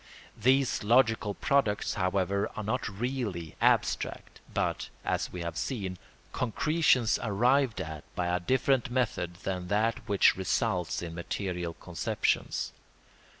[0.35, 5.99] These logical products, however, are not really abstract, but, as we have seen,
[6.33, 12.73] concretions arrived at by a different method than that which results in material conceptions.